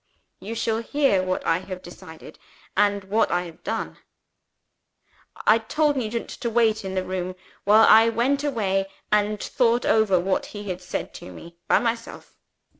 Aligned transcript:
You 0.39 0.55
shall 0.55 0.79
hear 0.79 1.21
what 1.21 1.45
I 1.45 1.59
have 1.59 1.83
decided, 1.83 2.39
and 2.75 3.03
what 3.03 3.29
I 3.29 3.43
have 3.43 3.63
done. 3.63 3.99
"I 5.45 5.59
told 5.59 5.95
Nugent 5.95 6.27
to 6.29 6.49
wait 6.49 6.83
in 6.83 6.95
the 6.95 7.05
room, 7.05 7.35
while 7.65 7.85
I 7.87 8.09
went 8.09 8.43
away, 8.43 8.87
and 9.11 9.39
thought 9.39 9.85
over 9.85 10.19
what 10.19 10.47
he 10.57 10.69
had 10.71 10.81
said 10.81 11.13
to 11.13 11.31
me, 11.31 11.57
by 11.67 11.77
myself. 11.77 12.35